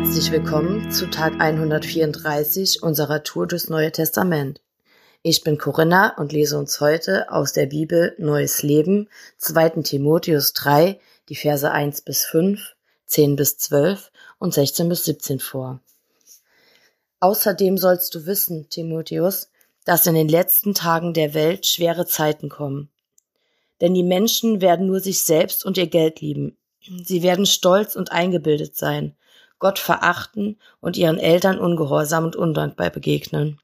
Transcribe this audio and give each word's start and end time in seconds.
Herzlich 0.00 0.30
willkommen 0.30 0.92
zu 0.92 1.10
Tag 1.10 1.40
134 1.40 2.84
unserer 2.84 3.24
Tour 3.24 3.48
durchs 3.48 3.68
Neue 3.68 3.90
Testament. 3.90 4.60
Ich 5.22 5.42
bin 5.42 5.58
Corinna 5.58 6.16
und 6.18 6.30
lese 6.30 6.56
uns 6.56 6.80
heute 6.80 7.32
aus 7.32 7.52
der 7.52 7.66
Bibel 7.66 8.14
Neues 8.16 8.62
Leben, 8.62 9.08
2. 9.38 9.82
Timotheus 9.82 10.52
3, 10.52 11.00
die 11.28 11.34
Verse 11.34 11.68
1 11.68 12.02
bis 12.02 12.24
5, 12.26 12.76
10 13.06 13.34
bis 13.34 13.58
12 13.58 14.12
und 14.38 14.54
16 14.54 14.88
bis 14.88 15.04
17 15.04 15.40
vor. 15.40 15.80
Außerdem 17.18 17.76
sollst 17.76 18.14
du 18.14 18.24
wissen, 18.24 18.68
Timotheus, 18.68 19.50
dass 19.84 20.06
in 20.06 20.14
den 20.14 20.28
letzten 20.28 20.74
Tagen 20.74 21.12
der 21.12 21.34
Welt 21.34 21.66
schwere 21.66 22.06
Zeiten 22.06 22.48
kommen. 22.48 22.88
Denn 23.80 23.94
die 23.94 24.04
Menschen 24.04 24.60
werden 24.60 24.86
nur 24.86 25.00
sich 25.00 25.24
selbst 25.24 25.66
und 25.66 25.76
ihr 25.76 25.88
Geld 25.88 26.20
lieben. 26.20 26.56
Sie 27.02 27.24
werden 27.24 27.46
stolz 27.46 27.96
und 27.96 28.12
eingebildet 28.12 28.76
sein, 28.76 29.16
Gott 29.58 29.78
verachten 29.78 30.58
und 30.80 30.96
ihren 30.96 31.18
Eltern 31.18 31.58
ungehorsam 31.58 32.24
und 32.24 32.36
undankbar 32.36 32.90
begegnen. 32.90 33.60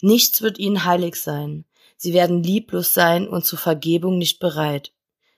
Nichts 0.00 0.42
wird 0.42 0.58
ihnen 0.58 0.84
heilig 0.84 1.16
sein. 1.16 1.64
Sie 1.96 2.14
werden 2.14 2.42
lieblos 2.42 2.94
sein 2.94 3.28
und 3.28 3.44
zur 3.44 3.58
Vergebung 3.58 4.18
nicht 4.18 4.40
bereit. 4.40 4.92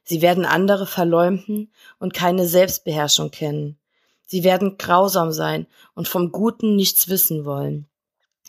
Sie 0.05 0.23
werden 0.23 0.45
andere 0.45 0.87
verleumden 0.87 1.73
und 1.99 2.15
keine 2.15 2.47
Selbstbeherrschung 2.47 3.31
kennen. 3.31 3.79
Sie 4.27 4.45
werden 4.45 4.79
grausam 4.79 5.33
sein 5.33 5.67
und 5.95 6.09
vom 6.09 6.33
Guten 6.33 6.77
nichts 6.77 7.09
wissen 7.09 7.45
wollen. 7.45 7.87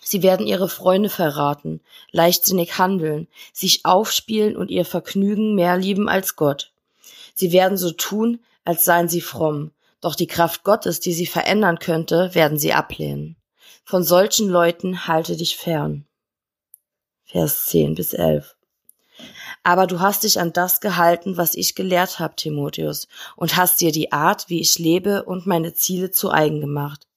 Sie 0.02 0.21
werden 0.21 0.47
ihre 0.47 0.69
Freunde 0.69 1.09
verraten, 1.09 1.81
leichtsinnig 2.11 2.77
handeln, 2.77 3.27
sich 3.52 3.85
aufspielen 3.85 4.55
und 4.55 4.69
ihr 4.69 4.85
Vergnügen 4.85 5.55
mehr 5.55 5.77
lieben 5.77 6.09
als 6.09 6.35
Gott. 6.35 6.71
Sie 7.33 7.52
werden 7.52 7.77
so 7.77 7.91
tun, 7.91 8.39
als 8.63 8.85
seien 8.85 9.09
sie 9.09 9.21
fromm, 9.21 9.71
doch 10.03 10.16
die 10.16 10.27
Kraft 10.27 10.63
Gottes, 10.63 11.00
die 11.00 11.14
sie 11.14 11.25
verändern 11.25 11.80
könnte, 11.80 12.36
werden 12.36 12.58
sie 12.58 12.73
ablehnen. 12.73 13.38
Von 13.86 14.03
solchen 14.03 14.50
Leuten 14.50 15.08
halte 15.08 15.36
dich 15.36 15.58
fern. 15.58 16.05
Vers 17.23 17.66
10 17.67 17.95
bis 17.95 18.14
11. 18.14 18.55
Aber 19.64 19.88
du 19.88 20.02
hast 20.02 20.23
dich 20.23 20.39
an 20.39 20.52
das 20.52 20.81
gehalten, 20.81 21.38
was 21.38 21.55
ich 21.55 21.73
gelehrt 21.73 22.19
habe, 22.19 22.36
Timotheus, 22.36 23.08
und 23.38 23.55
hast 23.55 23.80
dir 23.80 23.92
die 23.92 24.11
Art, 24.11 24.50
wie 24.50 24.59
ich 24.59 24.77
lebe 24.77 25.23
und 25.23 25.47
meine 25.47 25.73
Ziele 25.73 26.11
zu 26.11 26.31
eigen 26.31 26.59
gemacht. 26.59 27.08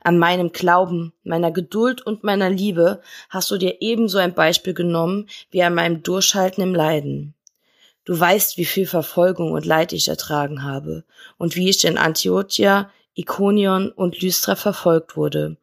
An 0.00 0.18
meinem 0.18 0.52
Glauben, 0.52 1.12
meiner 1.22 1.52
Geduld 1.52 2.00
und 2.00 2.24
meiner 2.24 2.48
Liebe 2.48 3.02
hast 3.28 3.50
du 3.50 3.58
dir 3.58 3.76
ebenso 3.80 4.18
ein 4.18 4.34
Beispiel 4.34 4.72
genommen 4.72 5.28
wie 5.50 5.62
an 5.62 5.74
meinem 5.74 6.02
Durchhalten 6.02 6.62
im 6.62 6.74
Leiden. 6.74 7.35
Du 8.06 8.18
weißt, 8.18 8.56
wie 8.56 8.64
viel 8.64 8.86
Verfolgung 8.86 9.50
und 9.50 9.66
Leid 9.66 9.92
ich 9.92 10.06
ertragen 10.06 10.62
habe 10.62 11.02
und 11.38 11.56
wie 11.56 11.68
ich 11.68 11.84
in 11.84 11.98
Antiochia, 11.98 12.88
Ikonion 13.14 13.90
und 13.90 14.22
Lystra 14.22 14.54
verfolgt 14.54 15.16
wurde. 15.16 15.56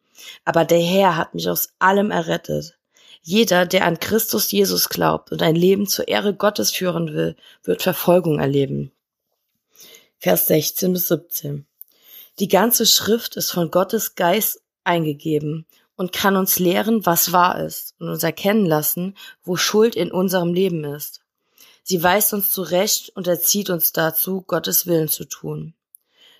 Aber 0.44 0.66
der 0.66 0.80
Herr 0.80 1.16
hat 1.16 1.34
mich 1.34 1.48
aus 1.48 1.70
allem 1.78 2.10
errettet. 2.10 2.76
Jeder, 3.22 3.64
der 3.64 3.86
an 3.86 3.98
Christus 3.98 4.50
Jesus 4.50 4.90
glaubt 4.90 5.32
und 5.32 5.40
ein 5.40 5.56
Leben 5.56 5.86
zur 5.86 6.06
Ehre 6.06 6.34
Gottes 6.34 6.70
führen 6.70 7.14
will, 7.14 7.34
wird 7.62 7.80
Verfolgung 7.80 8.38
erleben. 8.38 8.92
Vers 10.18 10.46
16 10.46 10.92
bis 10.92 11.08
17. 11.08 11.64
Die 12.40 12.48
ganze 12.48 12.84
Schrift 12.84 13.36
ist 13.36 13.52
von 13.52 13.70
Gottes 13.70 14.16
Geist 14.16 14.60
eingegeben 14.84 15.64
und 15.96 16.12
kann 16.12 16.36
uns 16.36 16.58
lehren, 16.58 17.06
was 17.06 17.32
wahr 17.32 17.58
ist 17.64 17.94
und 17.98 18.10
uns 18.10 18.22
erkennen 18.22 18.66
lassen, 18.66 19.16
wo 19.42 19.56
Schuld 19.56 19.96
in 19.96 20.12
unserem 20.12 20.52
Leben 20.52 20.84
ist. 20.84 21.23
Sie 21.86 22.02
weist 22.02 22.32
uns 22.32 22.50
zurecht 22.50 23.12
und 23.14 23.26
erzieht 23.26 23.68
uns 23.68 23.92
dazu, 23.92 24.40
Gottes 24.40 24.86
Willen 24.86 25.08
zu 25.08 25.26
tun. 25.26 25.74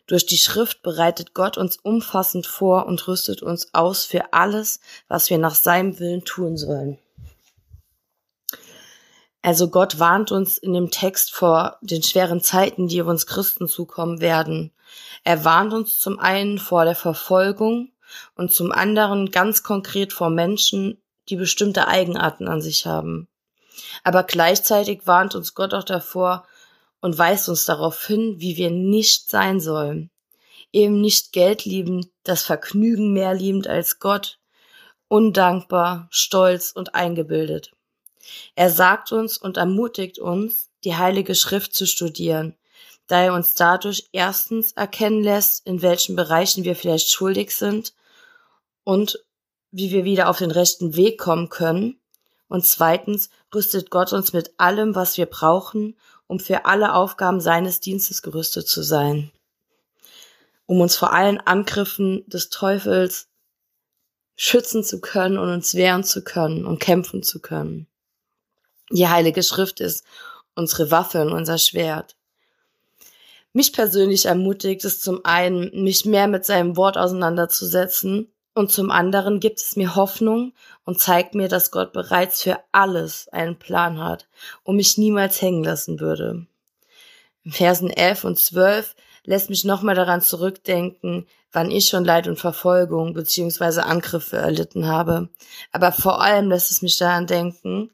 Durch 0.07 0.25
die 0.25 0.39
Schrift 0.39 0.83
bereitet 0.83 1.35
Gott 1.35 1.59
uns 1.59 1.77
umfassend 1.77 2.47
vor 2.47 2.87
und 2.87 3.07
rüstet 3.07 3.43
uns 3.43 3.69
aus 3.75 4.07
für 4.07 4.33
alles, 4.33 4.81
was 5.07 5.29
wir 5.29 5.37
nach 5.37 5.55
seinem 5.55 5.99
Willen 5.99 6.25
tun 6.25 6.57
sollen. 6.57 6.99
Also 9.43 9.69
Gott 9.69 9.99
warnt 9.99 10.33
uns 10.33 10.57
in 10.57 10.73
dem 10.73 10.91
Text 10.91 11.35
vor 11.35 11.77
den 11.83 12.03
schweren 12.03 12.41
Zeiten, 12.41 12.89
die 12.89 13.03
uns 13.03 13.27
Christen 13.27 13.69
zukommen 13.69 14.23
werden. 14.23 14.73
Er 15.25 15.45
warnt 15.45 15.75
uns 15.75 15.99
zum 15.99 16.19
einen 16.19 16.59
vor 16.59 16.87
der 16.87 16.95
Verfolgung 16.95 17.93
und 18.35 18.51
zum 18.51 18.73
anderen 18.73 19.31
ganz 19.31 19.63
konkret 19.63 20.15
vor 20.15 20.31
Menschen, 20.31 21.03
die 21.29 21.37
bestimmte 21.37 21.87
Eigenarten 21.87 22.49
an 22.49 22.63
sich 22.63 22.87
haben. 22.87 23.29
Aber 24.03 24.23
gleichzeitig 24.23 25.07
warnt 25.07 25.35
uns 25.35 25.55
Gott 25.55 25.75
auch 25.75 25.85
davor 25.85 26.47
und 27.01 27.19
weist 27.19 27.49
uns 27.49 27.67
darauf 27.67 28.07
hin, 28.07 28.37
wie 28.39 28.57
wir 28.57 28.71
nicht 28.71 29.29
sein 29.29 29.61
sollen. 29.61 30.11
Eben 30.73 31.01
nicht 31.01 31.33
Geld 31.33 31.65
liebend, 31.65 32.09
das 32.23 32.43
Vergnügen 32.43 33.13
mehr 33.13 33.35
liebend 33.35 33.69
als 33.69 33.99
Gott, 33.99 34.39
undankbar, 35.09 36.09
stolz 36.11 36.73
und 36.73 36.95
eingebildet. 36.95 37.73
Er 38.55 38.71
sagt 38.71 39.13
uns 39.13 39.39
und 39.39 39.57
ermutigt 39.57 40.19
uns, 40.19 40.71
die 40.85 40.97
Heilige 40.97 41.35
Schrift 41.35 41.75
zu 41.75 41.87
studieren, 41.87 42.57
da 43.07 43.23
er 43.23 43.35
uns 43.35 43.55
dadurch 43.55 44.09
erstens 44.13 44.73
erkennen 44.73 45.23
lässt, 45.23 45.67
in 45.67 45.83
welchen 45.83 46.17
Bereichen 46.17 46.65
wir 46.65 46.75
vielleicht 46.75 47.11
schuldig 47.11 47.51
sind 47.55 47.95
und 48.83 49.23
wie 49.71 49.91
wir 49.91 50.05
wieder 50.05 50.29
auf 50.29 50.39
den 50.39 50.51
rechten 50.51 50.97
Weg 50.97 51.19
kommen 51.19 51.49
können. 51.49 52.01
Und 52.55 52.65
zweitens 52.65 53.31
rüstet 53.53 53.91
Gott 53.91 54.13
uns 54.13 54.33
mit 54.33 54.53
allem, 54.59 54.95
was 54.95 55.17
wir 55.17 55.27
brauchen, 55.27 55.97
um 56.29 56.39
für 56.39 56.67
alle 56.67 56.95
Aufgaben 56.95 57.41
seines 57.41 57.81
Dienstes 57.81 58.23
gerüstet 58.23 58.69
zu 58.69 58.85
sein. 58.85 59.33
Um 60.65 60.81
uns 60.81 60.95
vor 60.95 61.13
allen 61.13 61.41
Angriffen 61.41 62.23
des 62.29 62.51
Teufels 62.51 63.27
schützen 64.37 64.85
zu 64.85 65.01
können 65.01 65.37
und 65.37 65.49
uns 65.49 65.75
wehren 65.75 66.05
zu 66.05 66.23
können 66.23 66.65
und 66.65 66.79
kämpfen 66.79 67.25
zu 67.25 67.41
können. 67.41 67.89
Die 68.93 69.09
Heilige 69.09 69.43
Schrift 69.43 69.81
ist 69.81 70.05
unsere 70.55 70.93
Waffe 70.93 71.23
und 71.23 71.33
unser 71.33 71.59
Schwert. 71.59 72.15
Mich 73.53 73.73
persönlich 73.73 74.27
ermutigt 74.27 74.85
es 74.85 75.01
zum 75.01 75.25
einen, 75.25 75.83
mich 75.83 76.05
mehr 76.05 76.29
mit 76.29 76.45
seinem 76.45 76.77
Wort 76.77 76.99
auseinanderzusetzen 76.99 78.33
und 78.55 78.71
zum 78.71 78.91
anderen 78.91 79.41
gibt 79.41 79.61
es 79.61 79.77
mir 79.77 79.97
Hoffnung 79.97 80.53
und 80.85 81.01
zeigt 81.01 81.35
mir, 81.35 81.49
dass 81.49 81.71
Gott 81.71 81.93
bereits 81.93 82.43
für 82.43 82.61
alles 82.73 83.29
einen 83.29 83.59
Plan 83.59 83.99
hat 83.99 84.29
und 84.63 84.77
mich 84.77 84.97
niemals 84.97 85.43
hängen 85.43 85.65
lassen 85.65 86.01
würde. 86.01 86.47
In 87.45 87.53
Versen 87.53 87.91
11 87.91 88.25
und 88.25 88.39
12 88.39 88.95
lässt 89.25 89.51
mich 89.51 89.65
nochmal 89.65 89.95
daran 89.95 90.21
zurückdenken, 90.21 91.27
wann 91.53 91.71
ich 91.71 91.87
schon 91.87 92.05
Leid 92.05 92.27
und 92.29 92.39
Verfolgung 92.39 93.15
beziehungsweise 93.15 93.85
Angriffe 93.85 94.37
erlitten 94.37 94.87
habe. 94.87 95.29
Aber 95.73 95.93
vor 95.93 96.21
allem 96.21 96.49
lässt 96.49 96.71
es 96.71 96.83
mich 96.83 96.97
daran 96.97 97.27
denken, 97.27 97.91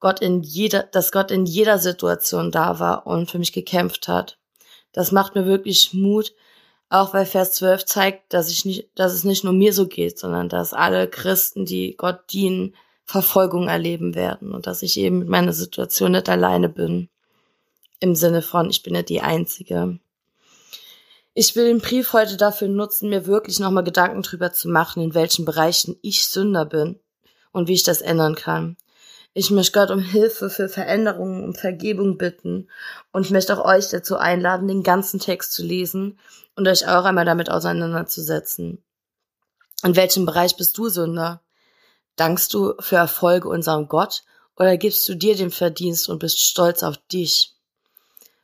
Gott 0.00 0.20
in 0.20 0.42
jeder, 0.42 0.82
dass 0.82 1.12
Gott 1.12 1.30
in 1.30 1.46
jeder 1.46 1.78
Situation 1.78 2.50
da 2.50 2.80
war 2.80 3.06
und 3.06 3.30
für 3.30 3.38
mich 3.38 3.52
gekämpft 3.52 4.08
hat. 4.08 4.38
Das 4.92 5.12
macht 5.12 5.34
mir 5.34 5.46
wirklich 5.46 5.94
Mut, 5.94 6.34
auch 6.92 7.14
weil 7.14 7.24
Vers 7.24 7.52
12 7.54 7.86
zeigt, 7.86 8.34
dass 8.34 8.50
ich 8.50 8.64
nicht, 8.64 8.88
dass 8.94 9.14
es 9.14 9.24
nicht 9.24 9.44
nur 9.44 9.54
mir 9.54 9.72
so 9.72 9.86
geht, 9.86 10.18
sondern 10.18 10.48
dass 10.48 10.74
alle 10.74 11.08
Christen, 11.08 11.64
die 11.64 11.96
Gott 11.96 12.20
dienen, 12.32 12.74
Verfolgung 13.04 13.68
erleben 13.68 14.14
werden 14.14 14.52
und 14.54 14.66
dass 14.66 14.82
ich 14.82 14.98
eben 14.98 15.20
mit 15.20 15.28
meiner 15.28 15.52
Situation 15.52 16.12
nicht 16.12 16.28
alleine 16.28 16.68
bin. 16.68 17.08
Im 17.98 18.14
Sinne 18.14 18.42
von, 18.42 18.70
ich 18.70 18.82
bin 18.82 18.92
nicht 18.92 19.08
die 19.08 19.20
Einzige. 19.22 19.98
Ich 21.34 21.56
will 21.56 21.66
den 21.66 21.80
Brief 21.80 22.12
heute 22.12 22.36
dafür 22.36 22.68
nutzen, 22.68 23.08
mir 23.08 23.26
wirklich 23.26 23.58
nochmal 23.58 23.84
Gedanken 23.84 24.22
drüber 24.22 24.52
zu 24.52 24.68
machen, 24.68 25.02
in 25.02 25.14
welchen 25.14 25.44
Bereichen 25.44 25.96
ich 26.02 26.26
Sünder 26.26 26.66
bin 26.66 27.00
und 27.52 27.68
wie 27.68 27.74
ich 27.74 27.84
das 27.84 28.02
ändern 28.02 28.34
kann. 28.34 28.76
Ich 29.34 29.50
möchte 29.50 29.72
Gott 29.72 29.90
um 29.90 30.00
Hilfe 30.00 30.50
für 30.50 30.68
Veränderungen, 30.68 31.42
um 31.42 31.54
Vergebung 31.54 32.18
bitten 32.18 32.68
und 33.12 33.30
möchte 33.30 33.58
auch 33.58 33.64
euch 33.64 33.88
dazu 33.88 34.16
einladen, 34.16 34.68
den 34.68 34.82
ganzen 34.82 35.20
Text 35.20 35.54
zu 35.54 35.62
lesen 35.62 36.18
und 36.54 36.68
euch 36.68 36.86
auch 36.86 37.04
einmal 37.04 37.24
damit 37.24 37.50
auseinanderzusetzen. 37.50 38.84
In 39.82 39.96
welchem 39.96 40.26
Bereich 40.26 40.56
bist 40.56 40.76
du 40.76 40.90
Sünder? 40.90 41.40
Dankst 42.16 42.52
du 42.52 42.74
für 42.78 42.96
Erfolge 42.96 43.48
unserem 43.48 43.88
Gott 43.88 44.22
oder 44.56 44.76
gibst 44.76 45.08
du 45.08 45.14
dir 45.14 45.34
den 45.34 45.50
Verdienst 45.50 46.10
und 46.10 46.18
bist 46.18 46.40
stolz 46.40 46.82
auf 46.82 46.98
dich? 47.10 47.54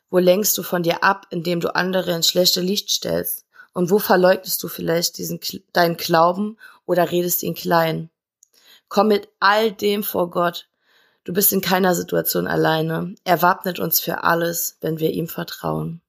Wo 0.09 0.17
lenkst 0.17 0.57
du 0.57 0.63
von 0.63 0.81
dir 0.81 1.03
ab, 1.03 1.27
indem 1.29 1.59
du 1.59 1.75
andere 1.75 2.13
ins 2.13 2.27
schlechte 2.27 2.61
Licht 2.61 2.89
stellst? 2.89 3.45
Und 3.73 3.91
wo 3.91 3.99
verleugnest 3.99 4.61
du 4.63 4.67
vielleicht 4.67 5.19
diesen, 5.19 5.39
deinen 5.71 5.97
Glauben 5.97 6.57
oder 6.87 7.11
redest 7.11 7.43
ihn 7.43 7.53
klein? 7.53 8.09
Komm 8.87 9.09
mit 9.09 9.29
all 9.39 9.71
dem 9.71 10.03
vor 10.03 10.31
Gott 10.31 10.67
Du 11.29 11.33
bist 11.33 11.53
in 11.53 11.61
keiner 11.61 11.93
Situation 11.93 12.47
alleine. 12.47 13.13
Er 13.23 13.43
wappnet 13.43 13.77
uns 13.77 13.99
für 13.99 14.23
alles, 14.23 14.77
wenn 14.81 14.97
wir 14.97 15.11
ihm 15.11 15.27
vertrauen. 15.27 16.01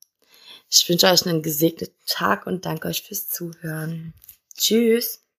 Ich 0.70 0.88
wünsche 0.88 1.08
euch 1.08 1.26
einen 1.26 1.42
gesegneten 1.42 1.94
Tag 2.06 2.46
und 2.46 2.64
danke 2.64 2.88
euch 2.88 3.02
fürs 3.02 3.28
Zuhören. 3.28 4.14
Tschüss. 4.56 5.20